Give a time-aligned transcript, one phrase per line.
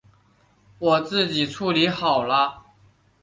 [0.79, 2.63] 我自己处理好了